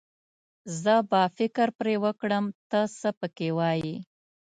[0.81, 3.95] زه به فکر پرې وکړم، ته څه پکې وايې.